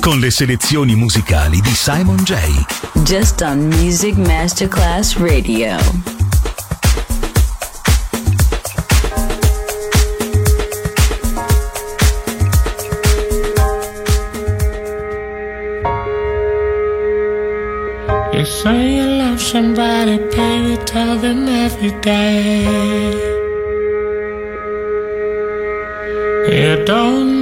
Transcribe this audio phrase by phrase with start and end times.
[0.00, 2.34] con le selezioni musicali di Simon J.
[3.04, 5.76] Just on Music Masterclass Radio.
[18.32, 23.36] You say you love somebody, baby, tell them every day.
[26.50, 27.37] You don't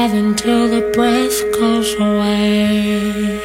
[0.00, 3.38] have until the breath goes away.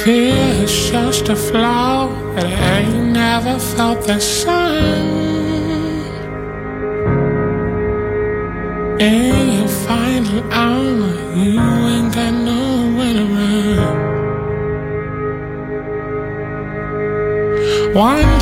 [0.00, 1.96] Fear is just a flaw
[2.34, 5.02] that ain't never felt the sun.
[9.10, 11.10] In your final hour,
[11.44, 11.60] you
[11.92, 14.12] ain't got nowhere to run.
[18.10, 18.41] One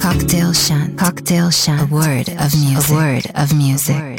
[0.00, 0.98] Cocktail Chant.
[0.98, 1.90] Cocktail Chant.
[1.90, 2.90] A word of music.
[2.90, 4.09] A word of music.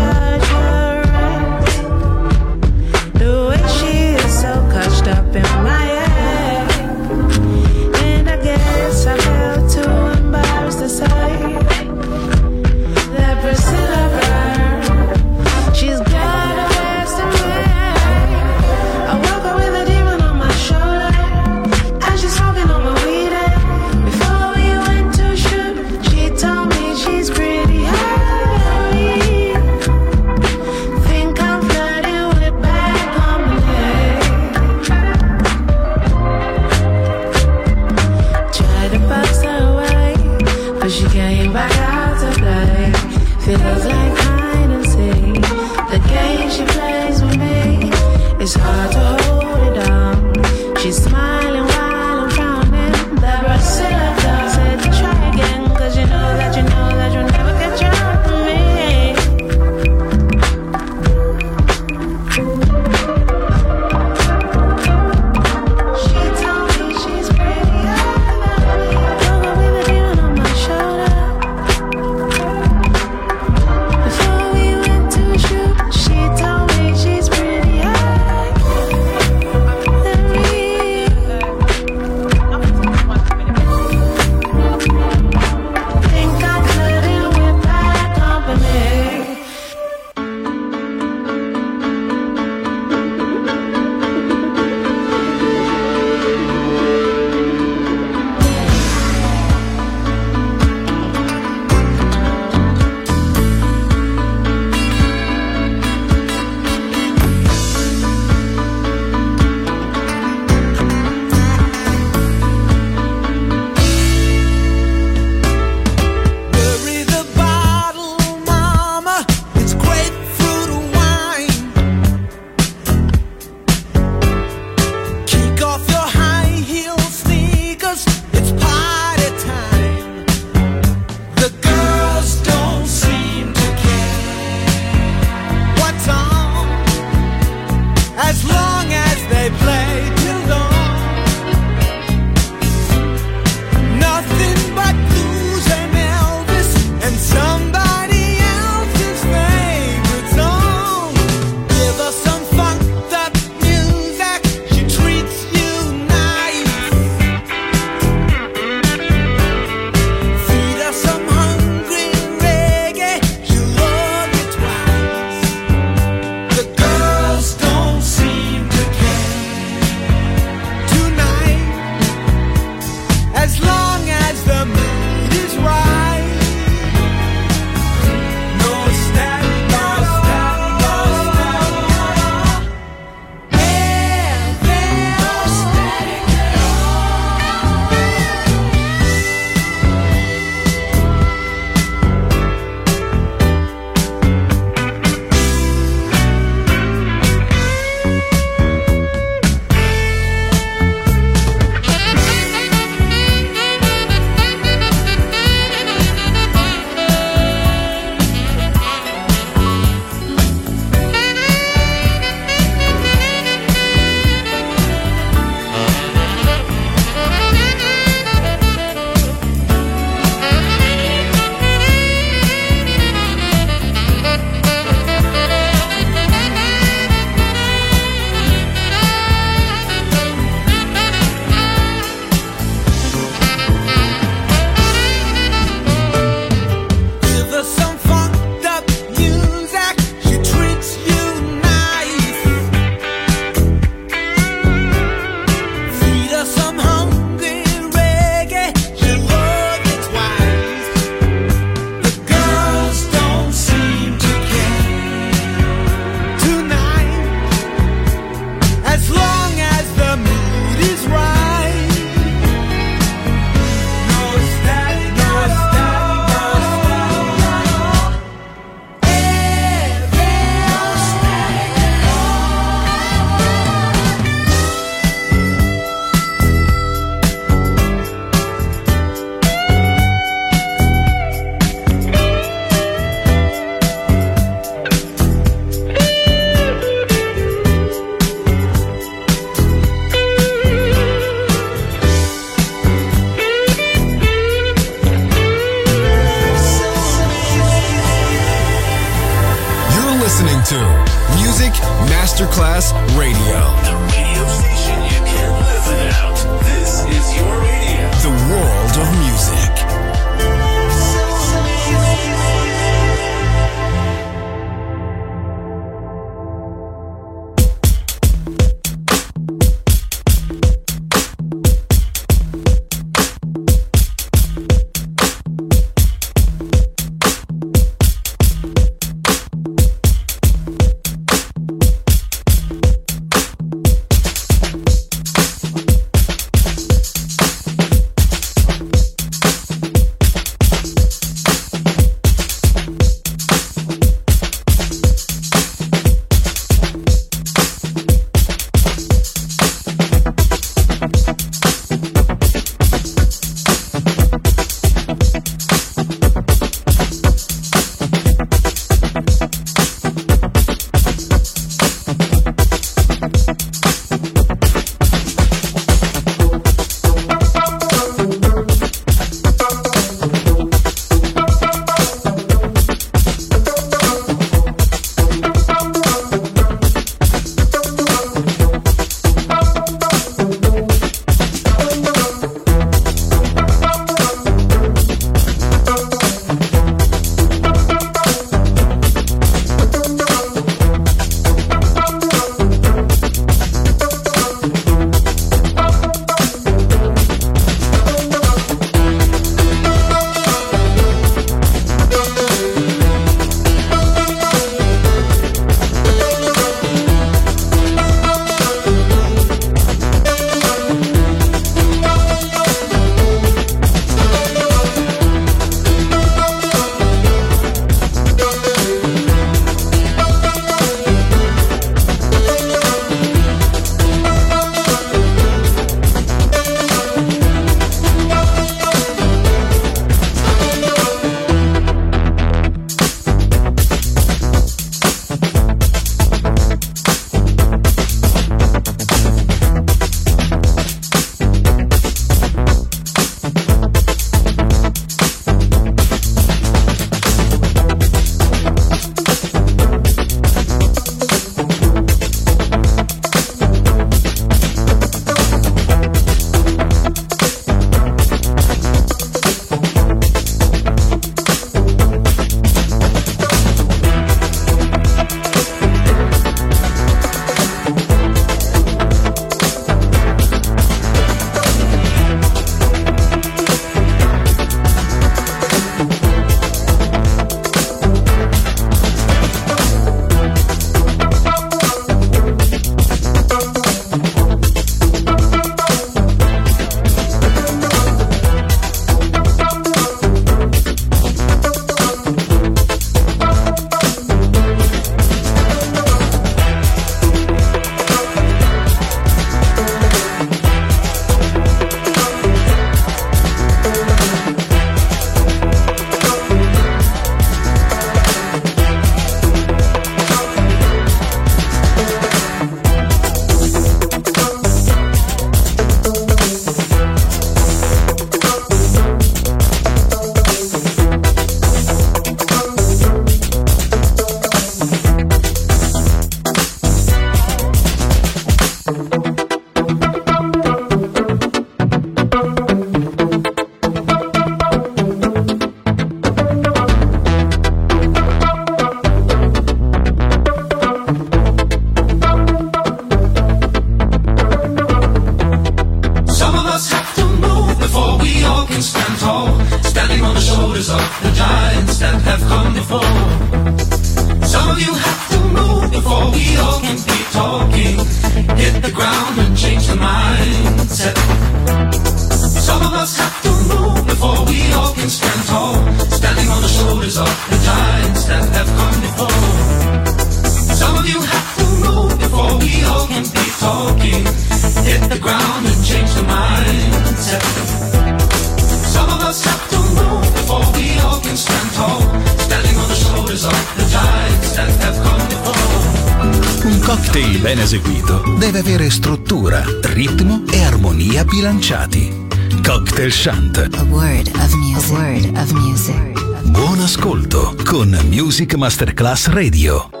[591.41, 592.13] bilanciati.
[592.61, 593.57] Cocktail Shant.
[593.57, 594.91] A word of music.
[594.91, 596.51] A word of music.
[596.51, 600.00] Buon ascolto con Music Masterclass Radio.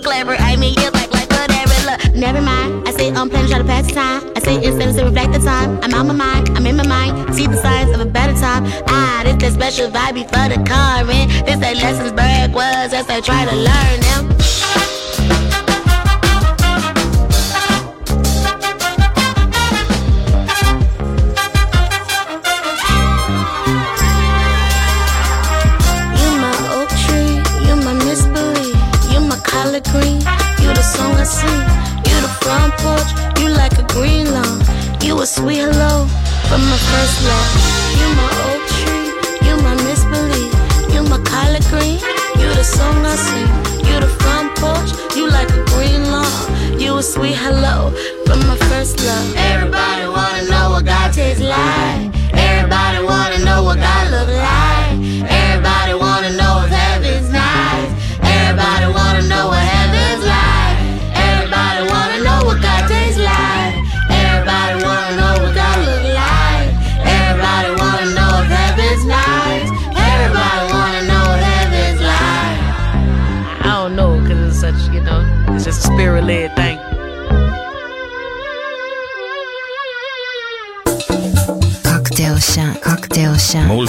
[0.00, 1.74] Clever, I mean, you're like, like whatever.
[1.88, 2.86] Look, never mind.
[2.88, 4.32] I say I'm playing, try to pass the time.
[4.36, 5.78] I say instead to reflect the time.
[5.82, 7.34] I'm out my mind, I'm in my mind.
[7.34, 8.64] See the signs of a better time.
[8.88, 11.46] Ah, this that special vibe before the current.
[11.46, 14.57] This that lessons Berg was as I try to learn them.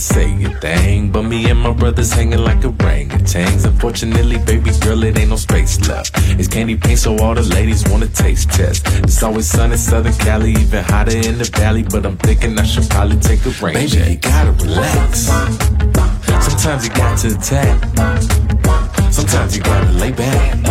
[0.00, 1.10] Say a thing.
[1.10, 3.66] But me and my brothers hanging like orangutans.
[3.66, 6.12] Unfortunately, baby girl, it ain't no space left.
[6.38, 8.86] It's candy paint, so all the ladies wanna taste test.
[9.04, 11.82] It's always sun in Southern Cali, even hotter in the valley.
[11.82, 13.74] But I'm thinking I should probably take a rain.
[13.74, 15.30] Baby, you gotta relax.
[16.46, 17.76] Sometimes you got to attack.
[19.12, 20.62] Sometimes you gotta lay back.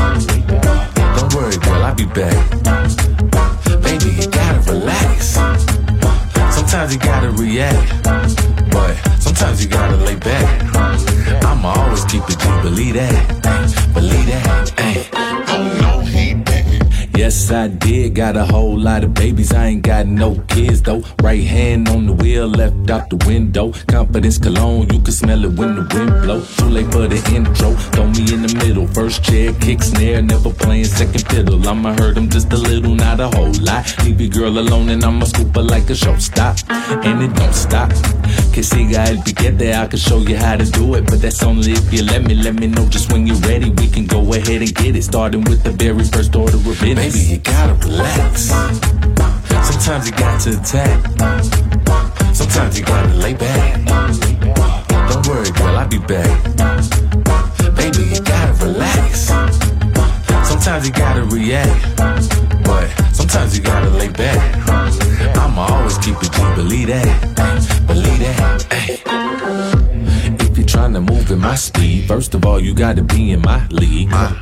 [1.16, 2.38] Don't worry, girl, I'll be back.
[3.84, 5.38] Baby, you gotta relax.
[6.56, 8.59] Sometimes you gotta react.
[8.72, 10.76] But sometimes you gotta lay back.
[11.44, 13.94] I'ma always keep it G, believe that.
[13.94, 14.74] Believe that.
[14.78, 15.39] Ay.
[17.20, 18.16] Yes, I did.
[18.16, 19.52] Got a whole lot of babies.
[19.52, 21.04] I ain't got no kids though.
[21.22, 23.74] Right hand on the wheel, left out the window.
[23.88, 26.40] Confidence cologne, you can smell it when the wind blow.
[26.40, 27.74] Too late for the intro.
[27.92, 28.88] Throw me in the middle.
[28.88, 31.60] First chair, kick snare, never playing second fiddle.
[31.68, 33.84] I'ma hurt him just a little, not a whole lot.
[34.06, 36.56] Leave your girl alone and I'ma scoop her like a show stop.
[37.04, 37.90] And it don't stop.
[38.54, 41.06] Que siga el piquete, I can show you how to do it.
[41.06, 43.70] But that's only if you let me, let me know just when you're ready.
[43.72, 45.04] We can go ahead and get it.
[45.04, 47.09] Starting with the very first order of business.
[47.12, 48.51] Baby, you gotta relax.
[49.66, 52.36] Sometimes you got to attack.
[52.36, 53.84] Sometimes you gotta lay back.
[55.10, 56.30] Don't worry, girl, I'll be back.
[57.76, 59.22] Baby, you gotta relax.
[60.47, 61.97] Sometimes you gotta react,
[62.64, 64.68] but sometimes you gotta lay back.
[65.36, 68.68] I'ma always keep it G, believe that, believe that.
[68.70, 69.20] Ay.
[70.68, 74.10] Trying to move in my speed, first of all, you gotta be in my league.
[74.12, 74.36] Uh,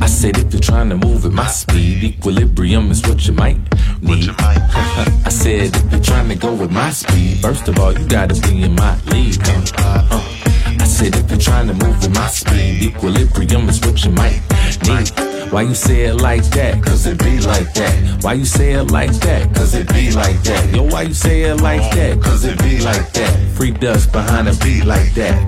[0.00, 3.58] I said if you're trying to move at my speed, equilibrium is what you might
[4.02, 4.28] need.
[4.38, 8.34] I said if you're trying to go with my speed, first of all, you gotta
[8.48, 9.40] be in my league.
[9.42, 10.34] Uh, uh.
[10.80, 14.40] I said if you're trying to move at my speed, equilibrium is what you might
[14.82, 15.10] need.
[15.52, 16.82] Why you say it like that?
[16.82, 18.24] Cause it be like that.
[18.24, 19.54] Why you say it like that?
[19.54, 20.74] Cause it be like that.
[20.74, 22.20] Yo, why you say it like that?
[22.20, 23.50] Cause it be like that.
[23.56, 25.40] Free dust behind a beat like that.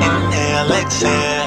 [0.00, 1.45] Inhale, exhale.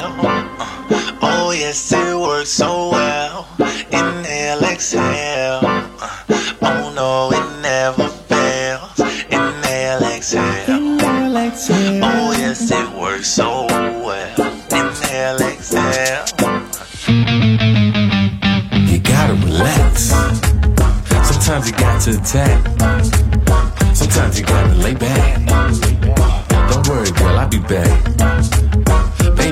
[1.22, 3.48] Oh, yes, it works so well.
[3.92, 5.60] Inhale, exhale.
[5.64, 6.26] Uh,
[6.62, 9.00] oh, no, it never fails.
[9.30, 11.00] Inhale, exhale.
[12.02, 14.42] Oh, yes, it works so well.
[14.72, 16.26] Inhale, exhale.
[18.88, 20.10] You gotta relax.
[21.28, 22.60] Sometimes you got to attack.
[23.96, 25.46] Sometimes you gotta lay back.
[26.72, 28.69] Don't worry, girl, I'll be back.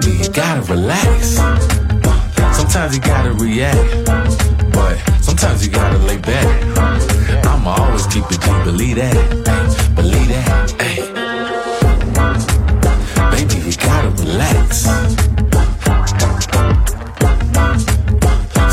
[0.07, 1.35] You gotta relax.
[2.55, 4.05] Sometimes you gotta react,
[4.71, 6.77] but sometimes you gotta lay back.
[7.45, 9.13] I'ma always keep it G, believe that,
[9.95, 10.73] believe that.
[10.79, 11.01] Ay.
[13.31, 14.87] Baby, you gotta relax.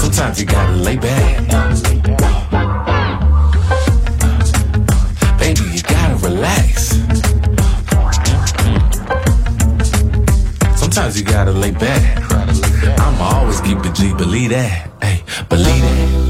[0.01, 1.94] Sometimes you gotta lay back.
[10.95, 12.23] Sometimes you gotta lay back.
[13.01, 14.93] I'ma always keep it G, believe that.
[15.03, 16.25] Hey, believe that.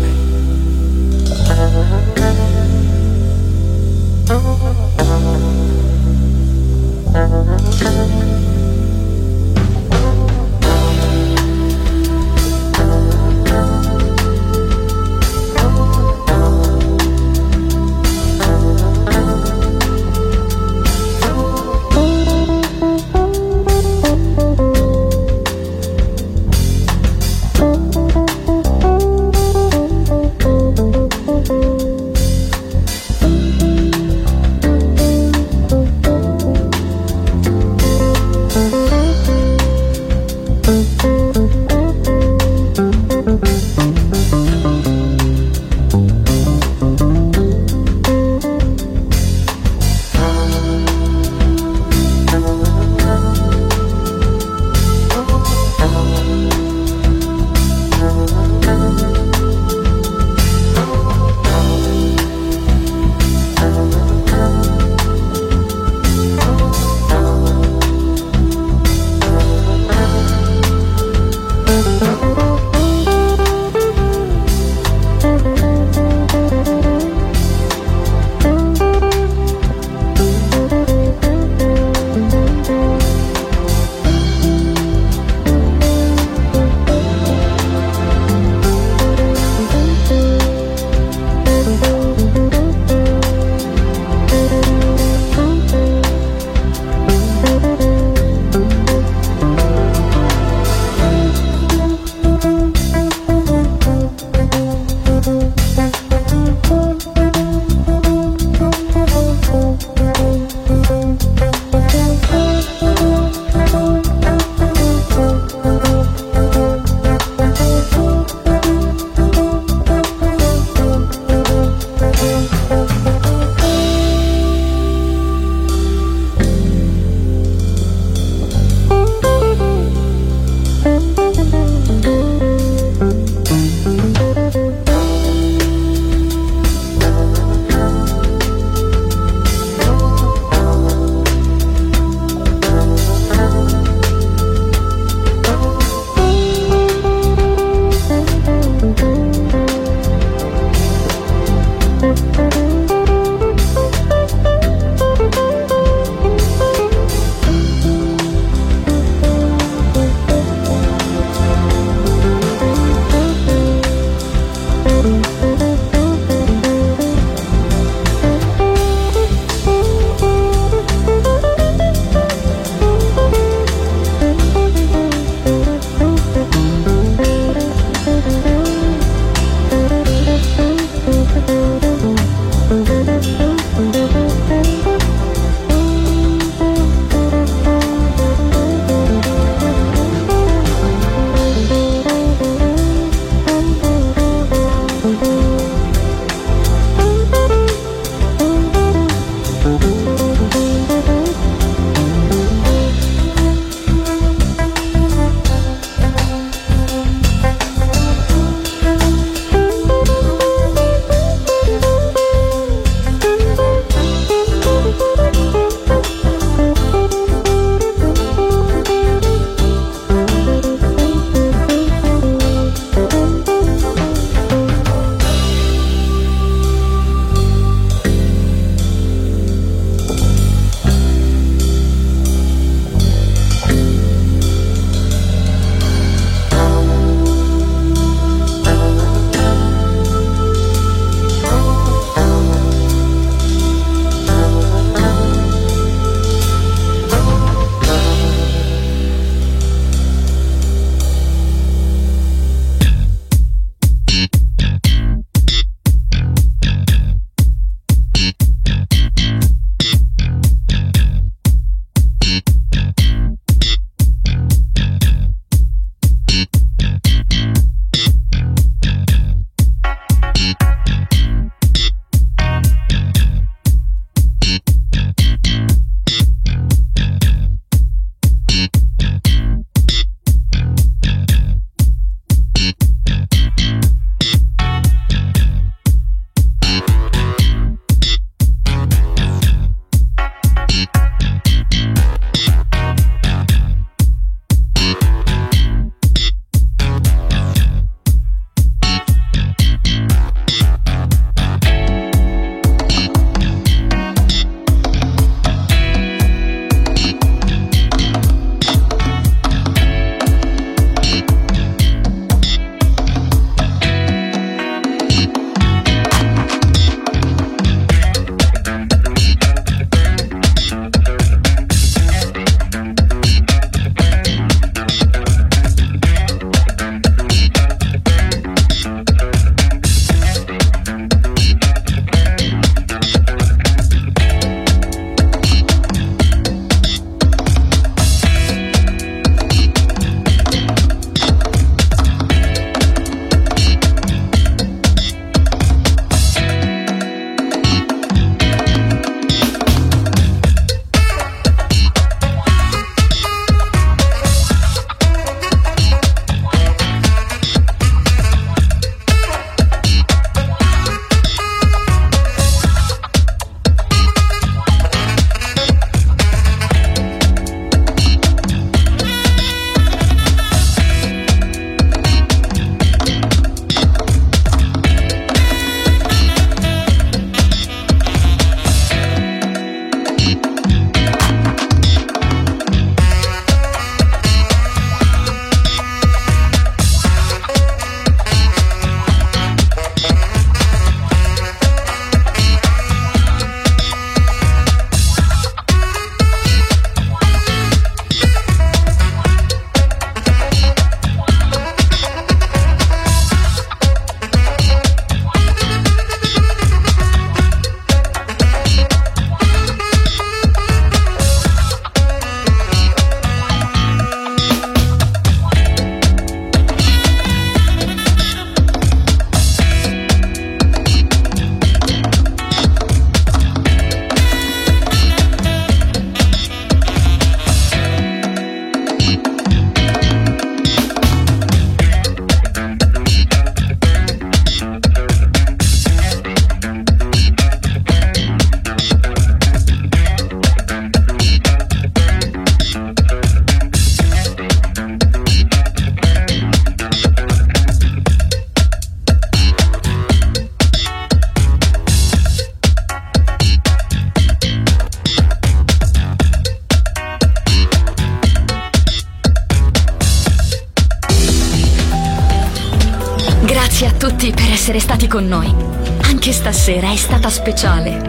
[467.45, 468.01] Speciale.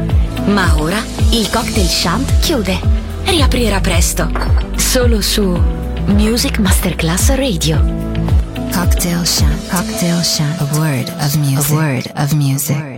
[0.46, 2.80] Ma ora il cocktail shant chiude.
[3.26, 4.32] Riaprirà presto.
[4.78, 5.62] Solo su
[6.06, 7.78] Music Masterclass Radio.
[8.72, 9.68] Cocktail Shant.
[9.70, 10.62] Cocktail Shant.
[10.62, 11.70] A word of music.
[11.70, 12.95] A word of music.